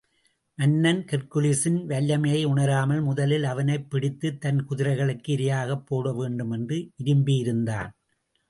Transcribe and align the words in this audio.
மன்னன், 0.57 1.05
ஹெர்க்குலிஸின் 1.11 1.85
வல்லமையை 1.85 2.43
உனராமல், 2.43 3.01
முதலில் 3.01 3.43
அவனைப் 3.43 3.89
பிடித்துத் 3.89 4.41
தன் 4.41 4.65
குதிரைகளுக்கு 4.69 5.27
இரையாகப் 5.27 5.85
போட 5.85 6.13
வேண்டுமென்று 6.13 6.91
விரும்பியிருந்தான். 7.03 7.91